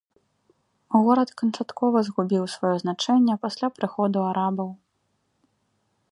[1.07, 4.69] Горад канчаткова згубіў сваё значэнне пасля прыходу арабаў.